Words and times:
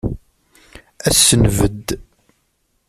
Ad 1.07 1.15
s-nbedd. 1.19 1.87